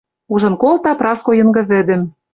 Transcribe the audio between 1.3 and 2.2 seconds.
Йынгы вӹдӹм